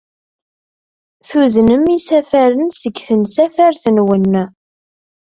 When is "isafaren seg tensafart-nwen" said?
1.97-4.33